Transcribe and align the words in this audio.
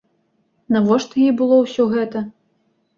Навошта 0.77 1.13
ёй 1.27 1.31
было 1.45 1.61
ўсё 1.63 1.83
гэта? 1.95 2.29